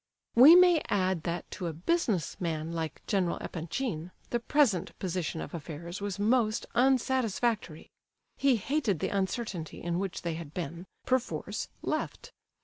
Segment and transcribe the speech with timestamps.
[0.33, 5.53] We may add that to a business man like General Epanchin the present position of
[5.53, 7.91] affairs was most unsatisfactory.
[8.35, 12.31] He hated the uncertainty in which they had been, perforce, left.